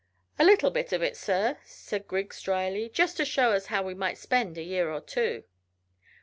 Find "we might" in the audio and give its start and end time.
3.83-4.17